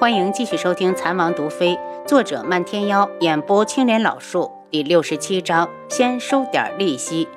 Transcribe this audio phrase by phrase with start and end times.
[0.00, 7.28] 欢迎继续收听《残王毒妃》，作者漫天妖，演播青莲老树，第六十七章，先收点利息。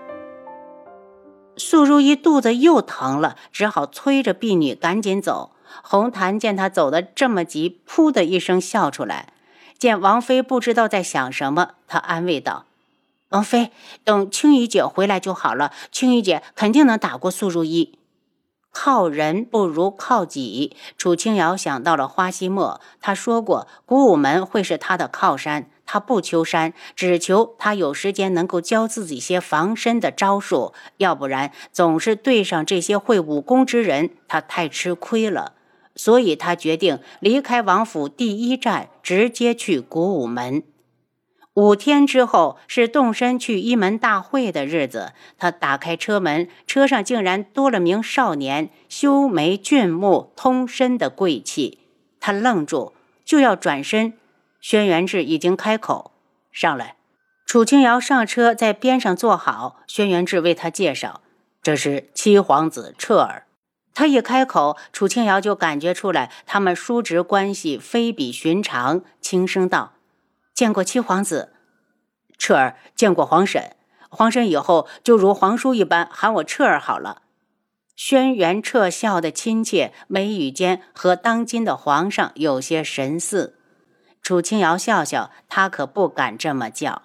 [1.57, 5.52] 素如一肚子又疼了，只好催着婢女赶紧走。
[5.84, 9.34] 红檀见她走得这么急，噗的一声笑出来。
[9.77, 12.64] 见王妃不知道在想什么，他安慰道
[13.32, 13.71] ：“王妃，
[14.05, 18.00] 等青衣姐回来就好了，青衣姐肯定能打过素如一。”
[18.74, 20.76] 靠人不如靠己。
[20.98, 35.53] 楚清瑶想到了花希墨，他说过古武门会是他的靠山，他不求山，只求他有时间能够教自己些防身的招数，要不然总是对上这些会武功之人，他太吃亏了。
[35.95, 40.64] 所以他决定离开王府，第一站直接去古武门。
[41.55, 45.13] 五天之后是动身去一门大会的日子。
[45.38, 51.77] 他打开车门，车上竟然多了名少年，修眉俊目，通身的贵气。
[52.20, 54.13] 他愣住，就要转身，
[54.59, 56.11] 轩辕志已经开口
[56.52, 56.95] ：“上来。”
[57.45, 59.81] 楚清瑶上车，在边上坐好。
[59.85, 61.22] 轩辕志为他介绍
[61.61, 63.45] ：“这是七皇子彻儿。”
[63.94, 69.94] 他一开口，楚清瑶就感觉出来，他们叔侄关系非比寻常，轻声道。
[70.54, 71.54] 见过七皇子，
[72.38, 73.76] 彻儿见过皇婶。
[74.09, 77.23] 皇婶以后就如皇叔一般喊我彻儿好了。
[77.96, 83.58] 轩辕彻笑得亲切，眉宇间和当今的皇上有些神似。
[84.22, 87.04] 楚清瑶笑笑，他可不敢这么叫。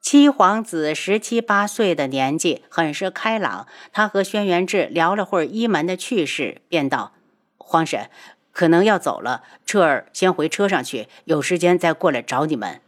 [0.00, 3.66] 七皇子十七八岁的年纪，很是开朗。
[3.92, 7.12] 他和轩辕志聊了会儿一门的趣事，便道
[7.58, 8.08] ：“皇婶。”
[8.52, 12.80] 可能要走了，彻儿先回车上去，有时间再过来找你们。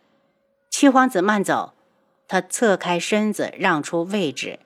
[0.70, 1.74] 七皇子慢走，
[2.26, 4.58] 他侧开身子让出位置。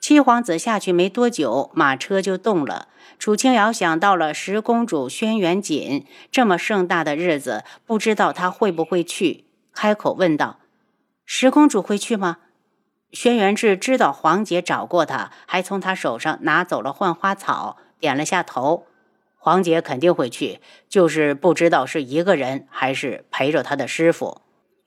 [0.00, 2.88] 七皇子下去没多久，马车就动了。
[3.20, 10.58] 楚清瑶想到了十公主轩辕锦，这么盛大的日子，不知道她会不会去，开口问道
[11.24, 12.38] ：“十公主会去吗？”
[13.12, 18.86] 轩辕志知道皇姐找过他，还从他手上拿走了换花草，点了下头。
[19.44, 24.40] 黄姐肯定会去，就是不知道是一个人还是陪着他的师傅。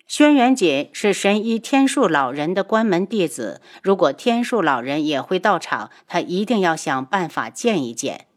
[0.07, 8.27] 轩辕锦是神医天树老人的关门弟子，如果天树老人也会到场，他一定要想办法见一见。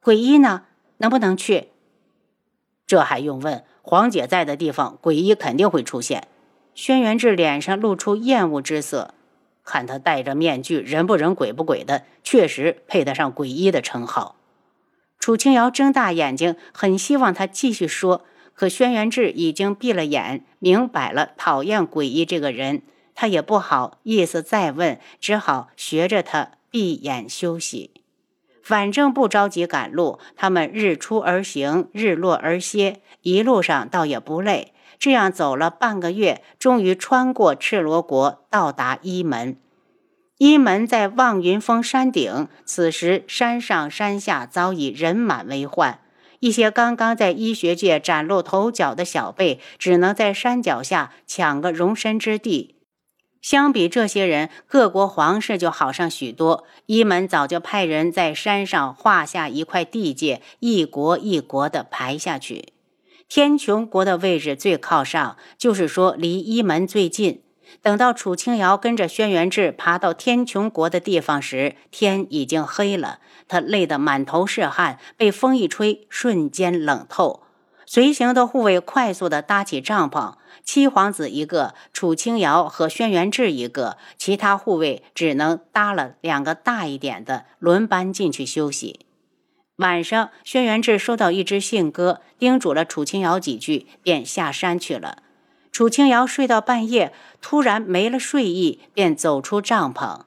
[0.00, 0.66] 鬼医呢？
[0.98, 1.70] 能不能去？
[2.86, 3.64] 这还用问？
[3.82, 6.28] 黄姐在的地方，鬼医肯定会出现。
[6.76, 9.14] 轩辕志脸上露出厌恶之色，
[9.64, 14.36] 看他戴着面具，人不人鬼不鬼的，确实配得上鬼医的称号。
[15.30, 22.82] 楚清瑶睁大眼睛，很希望他继续说，可轩辕志已经闭了眼，明摆了讨厌诡异这个人，
[23.14, 27.92] 他也不好意思再问，只好学着他闭眼休息。
[28.60, 34.72] 反正不着急赶路，他们日出而行，日落而歇，一路上倒也不累。
[34.98, 39.56] 这样走了半个月，终于穿过赤罗国，到达伊门。
[40.40, 46.00] 一门在望云峰山顶，此时山上山下早已人满为患。
[46.38, 52.76] 一些刚刚在医学界崭露头角的小辈，只能在山脚下抢个容身之地。
[53.42, 56.64] 相比这些人，各国皇室就好上许多。
[56.86, 62.72] 一门早就派人在山上画下一块地界，一国一国的排下去。
[63.28, 67.42] 天穹国的位置最靠上，就是说离一门最近。
[67.82, 73.18] 等到楚清瑶跟着轩辕志爬到天穹国的地方时，天已经黑了。
[73.48, 77.42] 他累得满头是汗，被风一吹，瞬间冷透。
[77.86, 89.06] 随行的护卫快速地搭起帐篷，七皇子一个，楚清瑶和轩辕志一个，其他护卫只能搭了两个大一点的，轮班进去休息。
[89.76, 95.22] 晚上，轩辕志收到一只信鸽，叮嘱了楚清瑶几句，便下山去了。
[95.72, 100.20] 楚清瑶睡到半夜，突然没了睡意，便走出帐篷。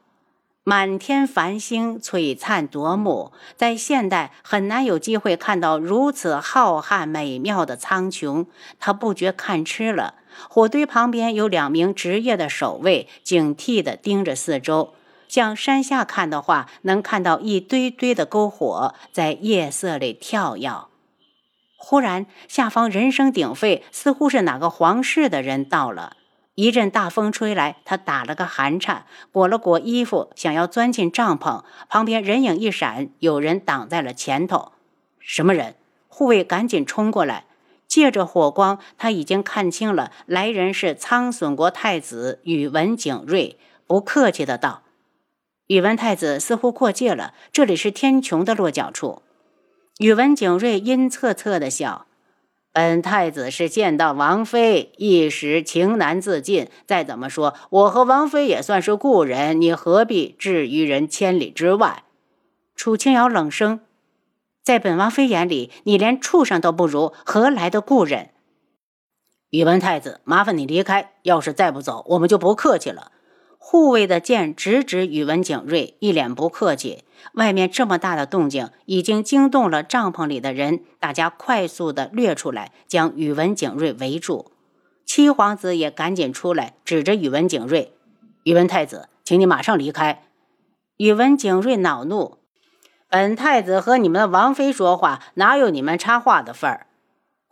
[0.65, 8.45] 满天繁星璀璨夺目，在现代很难有机会看到如此浩瀚美妙的苍穹。
[8.79, 10.15] 他不觉看痴了。
[10.49, 14.93] 火堆旁边有两名职业的守卫，警惕地盯着四周。
[15.27, 20.87] 向山下看的话，能看到一堆堆的篝火在夜色里跳跃。
[21.85, 26.15] 忽然，下方人声鼎沸，似乎是哪个皇室的人到了。
[26.55, 31.61] 一阵大风吹来，他打了个寒颤，裹了裹衣服，想要钻进帐篷。
[31.89, 34.71] 旁边人影一闪，有人挡在了前头。
[35.19, 35.75] 什么人？
[36.07, 37.43] 护卫赶紧冲过来，
[37.85, 43.57] 借着火光，他已经看清了，来人是苍隼国太子宇文景睿。
[43.85, 44.83] 不客气的道
[45.67, 49.21] ：“宇文太子似乎过界了，这里是天穹的落脚处。”
[49.99, 52.07] 宇文景睿阴恻恻的笑
[52.73, 56.67] ：“本太子是见到王妃，一时情难自禁。
[56.87, 62.03] 再怎么说，我和王妃也算是故人，你何必置于人千里之外？”
[62.75, 63.81] 楚清瑶冷声
[64.63, 68.31] ：“在本王妃眼里，你连畜生都不如，何来的故人？”
[69.51, 71.13] 宇文太子，麻烦你离开。
[71.21, 73.11] 要是再不走，我们就不客气了。
[73.65, 77.05] 护卫的剑直指宇文景睿，一脸不客气。
[77.35, 84.51] 外面这么大的动静，已经惊动了帐篷里的人，大家快速的掠出来，将宇文景睿围住。
[85.05, 87.93] 七皇子也赶紧出来，指着宇文景睿
[88.43, 90.23] ：“宇文太子，请你马上离开。”
[90.97, 92.37] 宇文景睿恼怒
[93.09, 96.87] ：“本太子和你们的王妃说话，哪有你们插话的份儿？”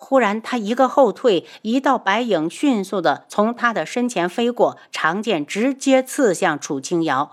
[0.04, 7.32] 忽然，他一个后退，一道白影迅速的从他的身前飞过，长剑直接刺向楚清瑶。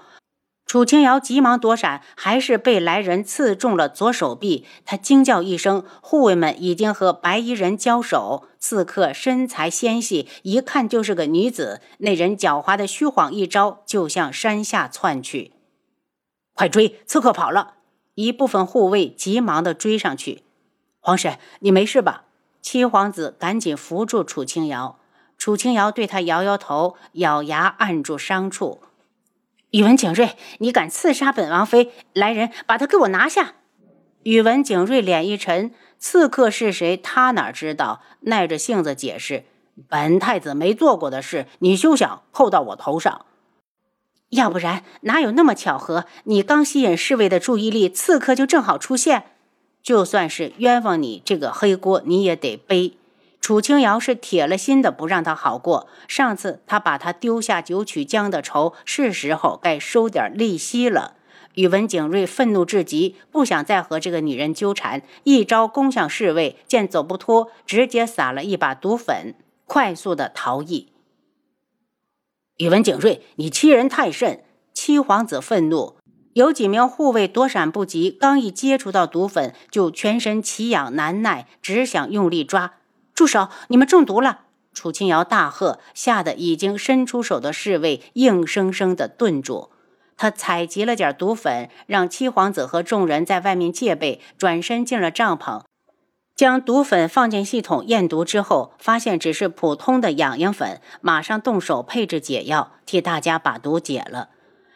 [0.67, 4.67] 楚清瑶急忙躲闪，还是被来人刺中了左手臂。
[4.85, 8.45] 他惊叫一声，护卫们已经和白衣人交手。
[8.61, 11.81] 刺客身材纤细，一看就是个女子。
[11.99, 15.53] 那人狡猾的虚晃一招，就向山下窜去。
[16.53, 17.01] 快追！
[17.07, 17.77] 刺客跑了！
[18.15, 20.43] 一部分护卫急忙的追上去。
[21.01, 22.27] 皇婶，你没事吧？
[22.71, 24.99] 七皇子赶紧扶住楚清瑶，
[25.39, 28.83] 楚清瑶对他摇摇头，咬牙按住伤处。
[29.71, 31.93] 宇文景睿，你敢刺杀本王妃？
[32.13, 33.55] 来人，把他给我拿下！
[34.25, 38.03] 宇文景睿脸一沉，刺客是谁，他哪知道？
[38.21, 39.47] 耐着性子解释
[39.89, 43.25] ：“本太子没做过的事，你休想扣到我头上。
[44.29, 46.05] 要不然，哪有那么巧合？
[46.25, 49.25] 你刚吸引侍卫的注意力，刺客就正好出现。”
[49.89, 52.99] 就算是冤枉你这个黑锅，你也得背。
[53.41, 55.89] 楚清瑶是铁了心的不让他好过。
[56.07, 61.15] 上次他把他丢下九曲江的仇，是时候该收点利息了。
[61.55, 70.93] 宇文景睿愤怒至极，不想再和这个女人纠缠，一招攻向侍卫，见走不脱，直接撒了一把毒粉，快速的逃逸。
[72.59, 74.45] 宇文景睿，你欺人太甚！
[74.75, 75.98] 七皇子愤怒。
[76.39, 82.75] 有几名护卫躲闪不及，刚一接触到毒粉，就全身奇痒难耐，只想用力抓。
[83.13, 83.49] 住手！
[83.67, 84.43] 你们中毒了！
[84.73, 89.71] 楚清瑶大喝，吓得已经伸出手的侍卫硬生生的顿住。
[90.17, 95.63] 他采集了点毒粉，让七皇子和众人在外面戒备，转身进了帐篷，
[96.37, 104.29] 将毒粉放进系统验毒之后，发现只是普通的痒痒粉，马上动手配置解药，替大家把毒解了。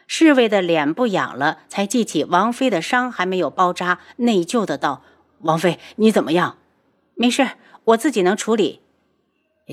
[0.07, 5.03] 侍卫的脸不痒了，才记起王妃的伤还没有包扎，内疚的道
[5.41, 6.57] ：“王妃，你怎么样？
[7.15, 7.51] 没事，
[7.85, 8.81] 我自己能处理。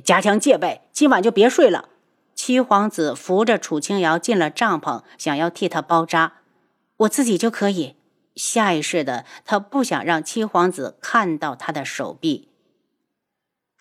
[0.04, 1.88] 加强戒备，今晚就别睡了。”
[2.34, 6.34] 七皇子扶着楚清瑶进了帐篷，想要替她包扎，
[6.98, 7.96] 我自己就可以。
[8.36, 12.49] 下意识的，他不想让七皇子看到他的手臂。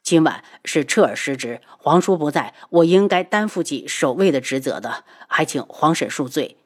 [0.09, 6.57] 今晚是彻儿失职，皇叔不在，我应该担负起守卫的职责的，还请皇婶恕罪。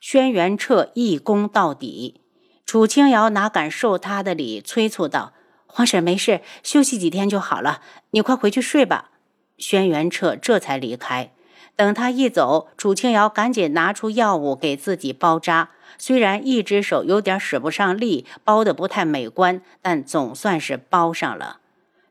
[0.00, 2.20] 轩辕彻一躬到底，
[2.66, 5.34] 楚清瑶哪敢受他的礼，催促道
[5.66, 9.12] ：“皇婶没事，休息几天就好了，你快回去睡吧。”
[9.56, 11.30] 轩辕彻这才离开。
[11.76, 15.70] 等他一走，楚清瑶赶紧拿出药物给自己包扎。
[15.96, 21.58] 虽然一只手有点使不上力，包的不太美观，但总算是包上了。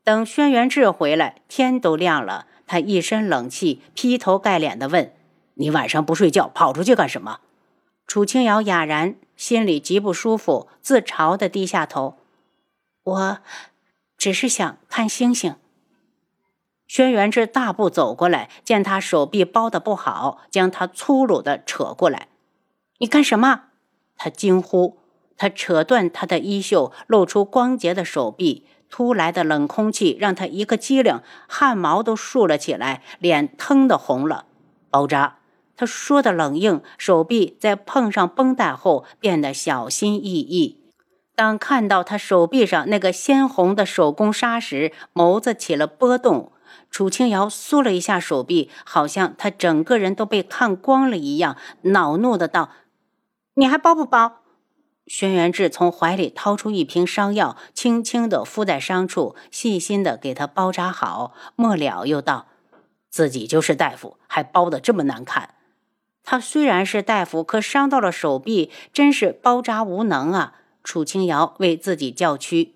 [0.09, 2.47] 等轩辕志回来，天都亮了。
[2.65, 5.13] 他一身冷气，劈头盖脸地问
[5.53, 7.41] ：“你晚上不睡觉，跑出去干什么？”
[8.07, 12.17] 楚清瑶哑然，心里极不舒服，自嘲地低下头
[13.05, 13.37] ：“我
[14.17, 15.53] 只是想看星星。”
[16.89, 22.29] 轩辕志大步走过来，见他手臂包得不好，将他粗鲁地扯过来
[22.97, 23.65] ：“你干什么？”
[24.17, 24.97] 他惊呼。
[25.37, 28.65] 他扯断他的衣袖，露出光洁的手臂。
[28.89, 34.45] 突来的冷空气让他一个机灵，汗毛都竖了起来，脸腾的红了。
[34.89, 35.37] 包扎，
[35.77, 40.77] 他说的冷硬，手臂在碰上绷带后变得小心翼翼。
[41.35, 46.51] 当看到他手臂上那个鲜红的手工纱时，眸子起了波动。
[46.91, 52.71] 楚清瑶缩了一下手臂，好像他整个人都被看光了一样，恼怒的道
[53.55, 54.41] ：“你还包不包？”
[55.09, 61.33] 轩辕志从怀里掏出一瓶伤药，轻轻地敷在伤处，细心地给他包扎好。
[61.55, 62.47] 末了，又道
[63.09, 65.55] ：“自己就是大夫，还包得这么难看。”
[66.23, 70.53] 他虽然是大夫，可伤到了手臂，真是包扎无能啊！
[70.83, 72.75] 楚清瑶为自己叫屈。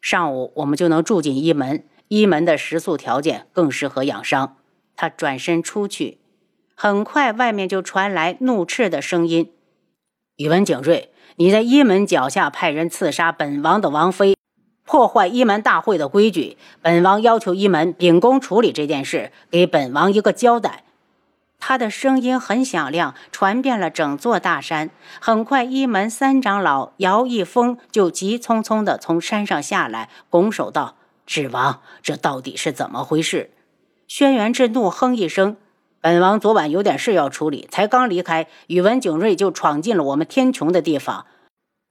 [0.00, 4.56] 上午我们就能住进一门，一门的食宿条件更适合养伤。
[4.94, 6.20] 他转身出去，
[6.76, 9.52] 很快外面就传来怒斥的声音。
[10.36, 14.34] 宇文景睿，你在一门脚下派人刺杀本王的王妃，
[14.86, 16.56] 破坏一门大会的规矩。
[16.80, 20.84] 本王要求一门秉公处理这件事，给本王一个交代。
[21.58, 24.88] 他的声音很响亮，传遍了整座大山。
[25.20, 30.96] 很快，一门三长老姚一峰就急匆匆地从山上下来，拱手道
[31.26, 33.50] ：“智王，这到底是怎么回事？”
[34.08, 35.56] 轩辕志怒哼一声
[36.02, 41.26] ：“本王昨晚有点事要处理，才刚离开，宇文景睿就闯进了我们天穹的地方。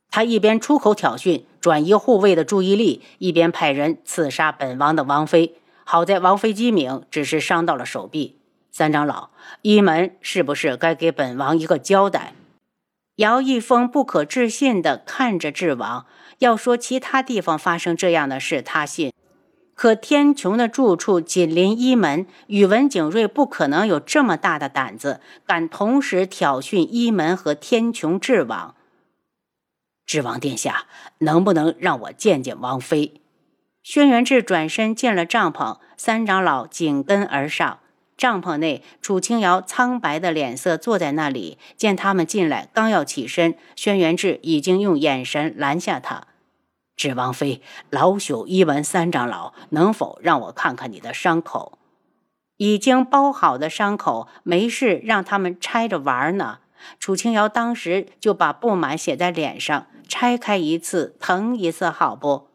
[0.10, 5.56] 他一边出口挑衅，转移护卫的注意力，一边派人刺杀本王的王妃。
[5.86, 8.36] 好在王妃机敏，只是伤到了手臂。”
[8.70, 9.30] 三长老，
[9.62, 12.34] 一门是不是该给本王一个交代？
[13.16, 16.06] 姚一峰不可置信地看着智王。
[16.40, 19.12] 要说其他地方发生这样的事，他信；
[19.82, 28.76] 可天穹的住处紧邻一门，宇文景睿不可能有这么大的胆子，敢同时挑衅一门和天穹智王。
[30.06, 30.86] 智王殿下，
[31.18, 33.22] 能不能让我见见王妃？
[33.82, 37.80] 轩辕志转身进了帐篷，三长老紧跟而上。
[38.16, 41.58] 帐篷内，楚清瑶苍白的脸色坐在那里。
[41.76, 46.28] 见他们进来，刚要起身，轩辕志已经用眼神拦下他。
[47.02, 51.80] 智王妃，老朽一闻三长老，能否让我看看你的伤口？
[52.58, 56.60] 已经包好的伤口，没事，让他们拆着玩呢。
[57.00, 62.50] 楚清瑶当时就把不满写在脸上，拆开一次疼一次，好不？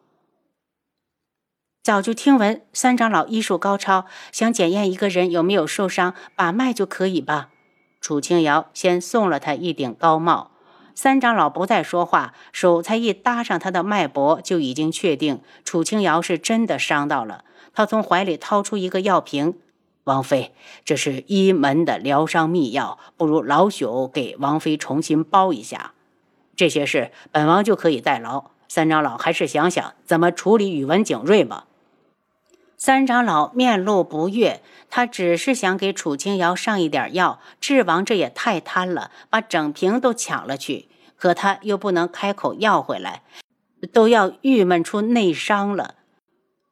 [1.83, 7.49] 早就听闻三长老医术高超，想检验一个人有没有受伤，把脉就可以吧？
[8.00, 10.53] 楚清瑶先送了他一顶高帽。
[10.97, 17.45] 三长老不再说话，手才一搭上他的脉搏，就已经确定楚清瑶是真的伤到了。
[17.75, 19.59] 他从怀里掏出一个药瓶
[20.05, 20.55] ：“王妃，
[20.87, 25.93] 这是医门的疗伤秘药，不如老朽给王妃重新包一下。
[26.57, 28.47] 这些事本王就可以代劳。
[28.67, 31.67] 三长老还是想想怎么处理宇文景睿吧。”
[32.87, 37.40] 三长老面露不悦，他只是想给楚清瑶上一点药。
[37.61, 40.87] 智王这也太贪了，把整瓶都抢了去。
[41.16, 43.23] 可他又不能开口要回来，
[43.93, 45.97] 都要郁闷出内伤了。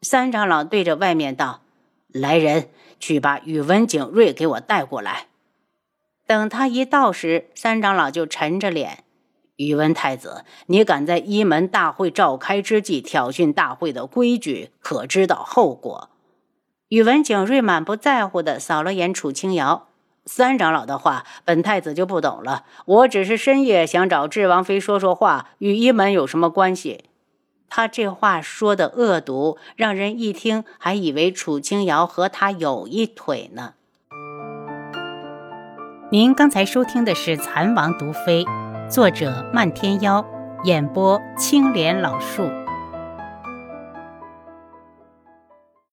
[0.02, 1.62] 三长老对着外面道
[2.06, 2.68] ：“来人，
[3.00, 5.26] 去把宇文景睿给我带过来。”
[6.28, 9.02] 等他一到时，三长老就沉着脸。
[9.56, 16.10] 宇文太子，你敢在一门大会召开之际挑衅大会的规矩，可知道后果？
[16.88, 19.86] 宇文景睿满不在乎地扫了眼楚清瑶。
[20.26, 22.64] 三长老的话，本太子就不懂了。
[22.86, 27.04] 我只是深夜想找智王妃说说话，与一门有什么关系？
[27.68, 33.74] 他这话说的恶毒，让人一听还以为楚清瑶和他有一腿呢。
[36.10, 38.44] 您刚才收听的是《蚕王毒妃》。
[38.88, 40.24] 作者：漫天妖，
[40.64, 42.48] 演播：青莲老树。